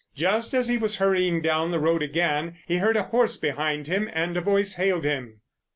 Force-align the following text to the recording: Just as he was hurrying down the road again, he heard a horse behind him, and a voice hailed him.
Just 0.15 0.55
as 0.55 0.67
he 0.67 0.79
was 0.79 0.97
hurrying 0.97 1.43
down 1.43 1.69
the 1.69 1.77
road 1.77 2.01
again, 2.01 2.57
he 2.67 2.77
heard 2.77 2.97
a 2.97 3.03
horse 3.03 3.37
behind 3.37 3.85
him, 3.85 4.09
and 4.11 4.35
a 4.35 4.41
voice 4.41 4.73
hailed 4.73 5.05
him. 5.05 5.41